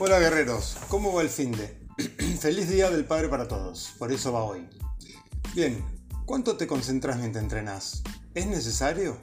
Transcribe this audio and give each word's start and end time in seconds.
Hola 0.00 0.18
guerreros, 0.18 0.76
¿cómo 0.88 1.12
va 1.12 1.22
el 1.22 1.28
fin 1.28 1.52
de? 1.52 1.78
Feliz 2.40 2.68
Día 2.68 2.90
del 2.90 3.04
Padre 3.04 3.28
para 3.28 3.46
todos, 3.46 3.94
por 3.96 4.10
eso 4.10 4.32
va 4.32 4.42
hoy. 4.42 4.68
Bien, 5.54 5.84
¿cuánto 6.26 6.56
te 6.56 6.66
concentras 6.66 7.16
mientras 7.16 7.44
entrenas? 7.44 8.02
¿Es 8.34 8.46
necesario? 8.46 9.16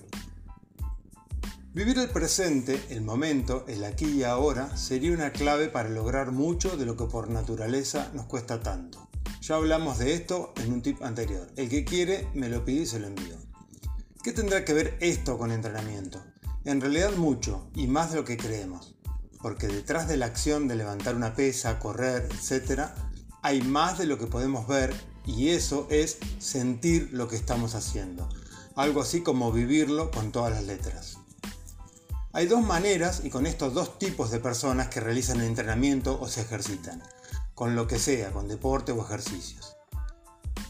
Vivir 1.73 1.99
el 1.99 2.09
presente, 2.09 2.81
el 2.89 3.01
momento, 3.01 3.65
el 3.67 3.83
aquí 3.83 4.05
y 4.05 4.23
ahora, 4.23 4.77
sería 4.77 5.11
una 5.11 5.33
clave 5.33 5.67
para 5.67 5.89
lograr 5.89 6.31
mucho 6.31 6.77
de 6.77 6.85
lo 6.85 6.95
que 6.95 7.03
por 7.03 7.29
naturaleza 7.29 8.09
nos 8.13 8.27
cuesta 8.27 8.61
tanto. 8.61 9.09
Ya 9.41 9.55
hablamos 9.55 9.97
de 9.97 10.13
esto 10.13 10.53
en 10.55 10.71
un 10.71 10.81
tip 10.81 11.03
anterior. 11.03 11.47
El 11.57 11.67
que 11.67 11.83
quiere 11.83 12.29
me 12.33 12.47
lo 12.47 12.63
pide 12.63 12.83
y 12.83 12.85
se 12.85 12.99
lo 12.99 13.07
envío. 13.07 13.35
¿Qué 14.23 14.31
tendrá 14.31 14.63
que 14.63 14.73
ver 14.73 14.97
esto 15.01 15.37
con 15.37 15.51
entrenamiento? 15.51 16.23
En 16.63 16.79
realidad 16.79 17.11
mucho, 17.17 17.69
y 17.75 17.87
más 17.87 18.11
de 18.11 18.17
lo 18.17 18.23
que 18.23 18.37
creemos 18.37 18.95
porque 19.41 19.67
detrás 19.67 20.07
de 20.07 20.17
la 20.17 20.27
acción 20.27 20.67
de 20.67 20.75
levantar 20.75 21.15
una 21.15 21.35
pesa, 21.35 21.79
correr, 21.79 22.27
etc., 22.31 22.89
hay 23.41 23.61
más 23.61 23.97
de 23.97 24.05
lo 24.05 24.17
que 24.17 24.27
podemos 24.27 24.67
ver 24.67 24.93
y 25.25 25.49
eso 25.49 25.87
es 25.89 26.17
sentir 26.39 27.09
lo 27.11 27.27
que 27.27 27.35
estamos 27.35 27.75
haciendo. 27.75 28.29
Algo 28.75 29.01
así 29.01 29.21
como 29.21 29.51
vivirlo 29.51 30.11
con 30.11 30.31
todas 30.31 30.51
las 30.51 30.63
letras. 30.63 31.17
Hay 32.33 32.47
dos 32.47 32.63
maneras 32.63 33.21
y 33.25 33.29
con 33.29 33.45
estos 33.45 33.73
dos 33.73 33.99
tipos 33.99 34.31
de 34.31 34.39
personas 34.39 34.87
que 34.87 35.01
realizan 35.01 35.41
el 35.41 35.47
entrenamiento 35.47 36.17
o 36.21 36.27
se 36.27 36.41
ejercitan, 36.41 37.03
con 37.55 37.75
lo 37.75 37.87
que 37.87 37.99
sea, 37.99 38.31
con 38.31 38.47
deporte 38.47 38.93
o 38.93 39.03
ejercicios. 39.03 39.75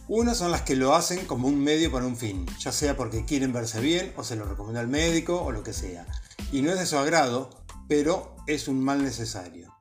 Unas 0.07 0.37
son 0.37 0.51
las 0.51 0.63
que 0.63 0.75
lo 0.75 0.95
hacen 0.95 1.25
como 1.25 1.47
un 1.47 1.63
medio 1.63 1.91
para 1.91 2.05
un 2.05 2.17
fin, 2.17 2.45
ya 2.59 2.71
sea 2.71 2.97
porque 2.97 3.25
quieren 3.25 3.53
verse 3.53 3.79
bien 3.79 4.11
o 4.17 4.23
se 4.23 4.35
lo 4.35 4.45
recomienda 4.45 4.81
el 4.81 4.87
médico 4.87 5.41
o 5.41 5.51
lo 5.51 5.63
que 5.63 5.71
sea. 5.71 6.05
Y 6.51 6.63
no 6.63 6.71
es 6.71 6.79
de 6.79 6.85
su 6.85 6.97
agrado 6.97 7.60
pero 7.91 8.37
es 8.47 8.69
un 8.69 8.81
mal 8.81 9.03
necesario. 9.03 9.77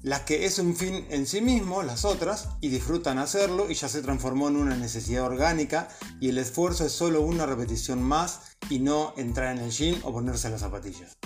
Las 0.00 0.20
que 0.20 0.46
es 0.46 0.60
un 0.60 0.76
fin 0.76 1.08
en 1.10 1.26
sí 1.26 1.40
mismo, 1.40 1.82
las 1.82 2.04
otras, 2.04 2.50
y 2.60 2.68
disfrutan 2.68 3.18
hacerlo 3.18 3.68
y 3.68 3.74
ya 3.74 3.88
se 3.88 4.00
transformó 4.00 4.46
en 4.46 4.54
una 4.54 4.76
necesidad 4.76 5.24
orgánica 5.24 5.88
y 6.20 6.28
el 6.28 6.38
esfuerzo 6.38 6.86
es 6.86 6.92
solo 6.92 7.22
una 7.22 7.46
repetición 7.46 8.00
más 8.00 8.42
y 8.68 8.78
no 8.78 9.12
entrar 9.16 9.56
en 9.56 9.64
el 9.64 9.72
gym 9.72 9.98
o 10.04 10.12
ponerse 10.12 10.50
las 10.50 10.60
zapatillas. 10.60 11.18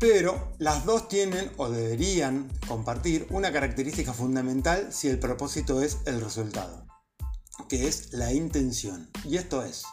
Pero 0.00 0.52
las 0.58 0.84
dos 0.84 1.06
tienen 1.06 1.52
o 1.56 1.70
deberían 1.70 2.50
compartir 2.66 3.28
una 3.30 3.52
característica 3.52 4.12
fundamental 4.12 4.88
si 4.92 5.06
el 5.06 5.20
propósito 5.20 5.82
es 5.82 5.98
el 6.06 6.20
resultado, 6.20 6.84
que 7.68 7.86
es 7.86 8.12
la 8.12 8.32
intención. 8.32 9.08
Y 9.24 9.36
esto 9.36 9.64
es, 9.64 9.84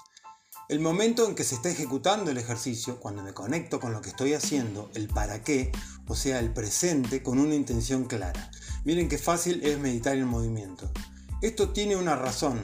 el 0.68 0.80
momento 0.80 1.28
en 1.28 1.36
que 1.36 1.44
se 1.44 1.56
está 1.56 1.70
ejecutando 1.70 2.32
el 2.32 2.38
ejercicio, 2.38 3.00
cuando 3.00 3.22
me 3.22 3.34
conecto 3.34 3.80
con 3.80 3.94
lo 3.94 4.02
que 4.02 4.10
estoy 4.10 4.34
haciendo, 4.34 4.90
el 4.96 5.08
para 5.08 5.44
qué, 5.44 5.72
o 6.08 6.16
sea, 6.16 6.40
el 6.40 6.52
presente 6.54 7.22
con 7.22 7.38
una 7.38 7.54
intención 7.54 8.06
clara. 8.06 8.50
Miren 8.84 9.08
qué 9.08 9.20
fácil 9.20 9.64
es 9.64 9.78
meditar 9.78 10.16
en 10.16 10.28
movimiento. 10.28 10.92
Esto 11.42 11.70
tiene 11.70 11.96
una 11.96 12.16
razón, 12.16 12.60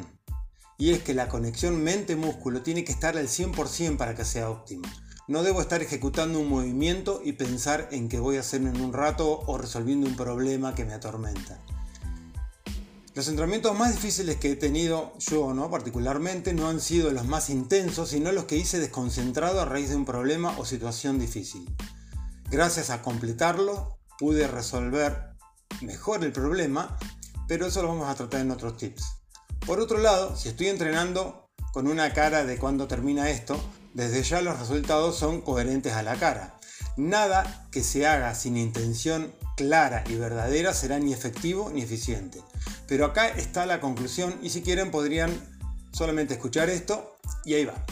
y 0.80 0.90
es 0.90 1.04
que 1.04 1.14
la 1.14 1.28
conexión 1.28 1.84
mente-músculo 1.84 2.64
tiene 2.64 2.84
que 2.84 2.92
estar 2.92 3.18
al 3.18 3.28
100% 3.28 3.98
para 3.98 4.16
que 4.16 4.26
sea 4.26 4.50
óptima. 4.50 4.92
No 5.28 5.44
debo 5.44 5.62
estar 5.62 5.84
ejecutando 5.84 6.40
un 6.40 6.50
movimiento 6.50 7.22
y 7.24 7.34
pensar 7.34 7.88
en 7.92 8.10
qué 8.10 8.20
voy 8.20 8.38
a 8.38 8.40
hacer 8.40 8.62
en 8.62 8.82
un 8.82 8.92
rato 8.92 9.44
o 9.46 9.60
resolviendo 9.60 10.08
un 10.08 10.16
problema 10.16 10.74
que 10.74 10.86
me 10.86 10.94
atormenta. 10.94 11.60
Los 13.14 13.28
entrenamientos 13.28 13.78
más 13.78 13.94
difíciles 13.94 14.38
que 14.38 14.52
he 14.52 14.56
tenido 14.56 15.12
yo, 15.18 15.54
¿no? 15.54 15.70
particularmente, 15.70 16.54
no 16.54 16.70
han 16.70 16.80
sido 16.80 17.12
los 17.12 17.26
más 17.26 17.50
intensos, 17.50 18.10
sino 18.10 18.32
los 18.32 18.46
que 18.46 18.56
hice 18.56 18.80
desconcentrado 18.80 19.60
a 19.60 19.66
raíz 19.66 19.90
de 19.90 19.98
un 19.98 20.06
problema 20.06 20.58
o 20.58 20.66
situación 20.66 21.20
difícil. 21.20 21.70
Gracias 22.50 22.90
a 22.90 23.02
completarlo, 23.02 24.00
pude 24.18 24.48
resolver 24.48 25.32
mejor 25.82 26.24
el 26.24 26.32
problema, 26.32 26.98
pero 27.50 27.66
eso 27.66 27.82
lo 27.82 27.90
vamos 27.90 28.08
a 28.08 28.16
tratar 28.16 28.42
en 28.42 28.52
otros 28.52 28.78
tips. 28.78 29.04
Por 29.66 29.82
otro 29.82 29.98
lado, 29.98 30.38
si 30.38 30.48
estoy 30.48 30.68
entrenando 30.68 31.50
con 31.74 31.88
una 31.88 32.14
cara 32.14 32.46
de 32.46 32.58
cuando 32.58 32.88
termina 32.88 33.30
esto, 33.30 33.62
desde 33.94 34.24
ya 34.24 34.42
los 34.42 34.58
resultados 34.58 35.18
son 35.18 35.42
coherentes 35.42 35.94
a 35.94 36.04
la 36.04 36.16
cara. 36.16 36.58
Nada 36.96 37.68
que 37.72 37.84
se 37.84 38.08
haga 38.08 38.36
sin 38.36 38.56
intención 38.56 39.34
clara 39.58 40.04
y 40.08 40.16
verdadera 40.16 40.74
será 40.74 40.98
ni 41.00 41.14
efectivo 41.14 41.70
ni 41.74 41.82
eficiente. 41.82 42.42
Pero 42.92 43.06
acá 43.06 43.30
está 43.30 43.66
la 43.66 43.80
conclusión 43.80 44.38
y 44.42 44.50
si 44.50 44.64
quieren 44.64 44.92
podrían 44.92 45.32
solamente 45.94 46.34
escuchar 46.34 46.70
esto 46.70 47.18
y 47.46 47.54
ahí 47.54 47.64
va. 47.64 47.86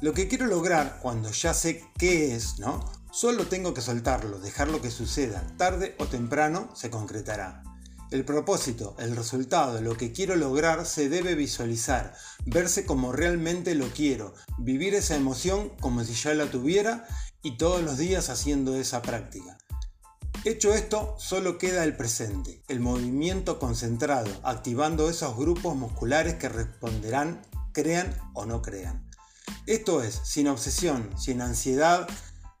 Lo 0.00 0.12
que 0.12 0.26
quiero 0.26 0.46
lograr 0.46 0.98
cuando 1.00 1.30
ya 1.30 1.54
sé 1.54 1.84
qué 1.96 2.34
es, 2.34 2.58
¿no? 2.58 2.84
Solo 3.12 3.46
tengo 3.46 3.74
que 3.74 3.80
soltarlo, 3.80 4.40
dejarlo 4.40 4.82
que 4.82 4.90
suceda, 4.90 5.46
tarde 5.56 5.94
o 6.00 6.06
temprano 6.06 6.68
se 6.74 6.90
concretará. 6.90 7.62
El 8.10 8.24
propósito, 8.24 8.96
el 8.98 9.14
resultado, 9.14 9.80
lo 9.80 9.96
que 9.96 10.10
quiero 10.10 10.34
lograr 10.34 10.84
se 10.84 11.08
debe 11.08 11.36
visualizar, 11.36 12.12
verse 12.44 12.84
como 12.84 13.12
realmente 13.12 13.76
lo 13.76 13.86
quiero, 13.90 14.34
vivir 14.58 14.96
esa 14.96 15.14
emoción 15.14 15.68
como 15.78 16.02
si 16.02 16.14
ya 16.14 16.34
la 16.34 16.50
tuviera 16.50 17.06
y 17.40 17.56
todos 17.56 17.84
los 17.84 17.98
días 17.98 18.30
haciendo 18.30 18.74
esa 18.74 19.00
práctica. 19.00 19.58
Hecho 20.42 20.72
esto, 20.72 21.16
solo 21.18 21.58
queda 21.58 21.84
el 21.84 21.94
presente, 21.94 22.62
el 22.68 22.80
movimiento 22.80 23.58
concentrado, 23.58 24.30
activando 24.42 25.10
esos 25.10 25.36
grupos 25.36 25.76
musculares 25.76 26.36
que 26.36 26.48
responderán, 26.48 27.42
crean 27.74 28.16
o 28.32 28.46
no 28.46 28.62
crean. 28.62 29.06
Esto 29.66 30.02
es, 30.02 30.18
sin 30.24 30.48
obsesión, 30.48 31.10
sin 31.18 31.42
ansiedad 31.42 32.08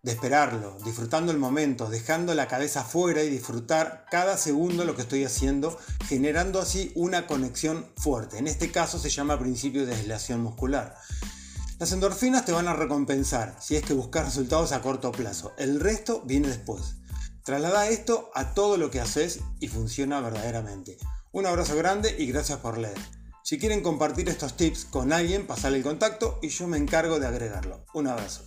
de 0.02 0.12
esperarlo, 0.12 0.76
disfrutando 0.84 1.32
el 1.32 1.38
momento, 1.38 1.88
dejando 1.88 2.34
la 2.34 2.48
cabeza 2.48 2.84
fuera 2.84 3.22
y 3.22 3.30
disfrutar 3.30 4.04
cada 4.10 4.36
segundo 4.36 4.84
lo 4.84 4.94
que 4.94 5.02
estoy 5.02 5.24
haciendo, 5.24 5.78
generando 6.06 6.60
así 6.60 6.92
una 6.96 7.26
conexión 7.26 7.86
fuerte. 7.96 8.36
En 8.36 8.46
este 8.46 8.70
caso 8.70 8.98
se 8.98 9.08
llama 9.08 9.38
principio 9.38 9.86
de 9.86 9.94
aislación 9.94 10.42
muscular. 10.42 10.96
Las 11.78 11.92
endorfinas 11.92 12.44
te 12.44 12.52
van 12.52 12.68
a 12.68 12.74
recompensar 12.74 13.56
si 13.58 13.76
es 13.76 13.82
que 13.82 13.94
buscas 13.94 14.26
resultados 14.26 14.72
a 14.72 14.82
corto 14.82 15.12
plazo. 15.12 15.54
El 15.56 15.80
resto 15.80 16.20
viene 16.26 16.48
después. 16.48 16.99
Traslada 17.50 17.88
esto 17.88 18.30
a 18.32 18.54
todo 18.54 18.76
lo 18.76 18.92
que 18.92 19.00
haces 19.00 19.40
y 19.58 19.66
funciona 19.66 20.20
verdaderamente. 20.20 20.98
Un 21.32 21.46
abrazo 21.46 21.74
grande 21.74 22.14
y 22.16 22.26
gracias 22.26 22.60
por 22.60 22.78
leer. 22.78 22.96
Si 23.42 23.58
quieren 23.58 23.82
compartir 23.82 24.28
estos 24.28 24.56
tips 24.56 24.84
con 24.84 25.12
alguien, 25.12 25.48
pasale 25.48 25.78
el 25.78 25.82
contacto 25.82 26.38
y 26.42 26.50
yo 26.50 26.68
me 26.68 26.76
encargo 26.76 27.18
de 27.18 27.26
agregarlo. 27.26 27.84
Un 27.92 28.06
abrazo. 28.06 28.44